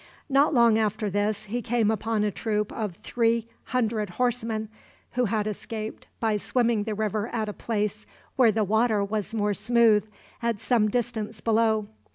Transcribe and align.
Not 0.29 0.51
long 0.51 0.79
after 0.79 1.11
this 1.11 1.43
he 1.43 1.61
came 1.61 1.91
upon 1.91 2.23
a 2.23 2.31
troop 2.31 2.71
of 2.71 2.95
three 3.03 3.47
hundred 3.65 4.09
horsemen, 4.09 4.67
who 5.11 5.25
had 5.25 5.45
escaped 5.45 6.07
by 6.19 6.37
swimming 6.37 6.85
the 6.85 6.95
river 6.95 7.27
at 7.27 7.47
a 7.47 7.53
place 7.53 8.07
where 8.35 8.51
the 8.51 8.63
water 8.63 9.03
was 9.03 9.35
more 9.35 9.53
smooth, 9.53 10.09
at 10.41 10.59
some 10.59 10.89
distance 10.89 11.39
below. 11.39 11.87